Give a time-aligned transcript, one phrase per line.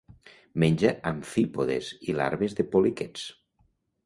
[0.63, 3.29] Menja amfípodes i larves de poliquets.